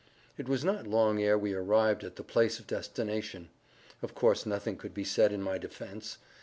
[0.35, 3.49] It was not long ere we arrived at the place of destination.
[4.01, 6.17] Of course nothing could be said in my defence.